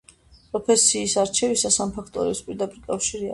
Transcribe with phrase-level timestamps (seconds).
[0.53, 3.29] პროფესიის არჩევასთან ამ ფაქტორების პირდაპირი კავშირი აქვთ.